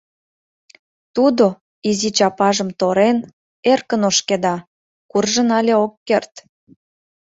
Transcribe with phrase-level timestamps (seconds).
[1.15, 1.45] Тудо,
[1.89, 3.17] изи чапажым торен,
[3.71, 4.55] эркын ошкеда,
[5.11, 6.33] куржын але ок керт.